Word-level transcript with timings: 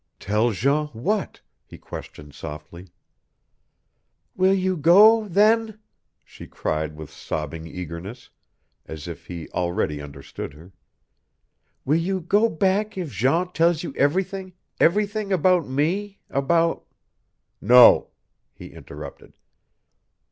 "Tell 0.19 0.49
Jean 0.49 0.87
what?" 0.93 1.41
he 1.63 1.77
questioned 1.77 2.33
softly. 2.33 2.87
"Will 4.35 4.55
you 4.55 4.75
go 4.75 5.27
then?" 5.27 5.77
she 6.25 6.47
cried 6.47 6.95
with 6.95 7.11
sobbing 7.11 7.67
eagerness, 7.67 8.31
as 8.87 9.07
if 9.07 9.27
he 9.27 9.47
already 9.49 10.01
understood 10.01 10.55
her. 10.55 10.71
"Will 11.85 11.97
you 12.01 12.19
go 12.19 12.49
back 12.49 12.97
if 12.97 13.11
Jean 13.13 13.51
tells 13.51 13.83
you 13.83 13.93
everything 13.95 14.53
everything 14.79 15.31
about 15.31 15.67
me 15.67 16.17
about" 16.31 16.83
"No," 17.77 18.07
he 18.55 18.69
interrupted. 18.69 19.37